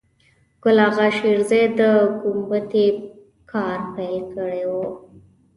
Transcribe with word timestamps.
ګل 0.63 0.77
آغا 0.87 1.07
شېرزی 1.17 1.63
د 1.77 1.81
ګومبتې 2.21 2.85
کار 3.51 3.79
پیل 3.93 4.23
کړی 4.33 4.63
و. 4.69 4.73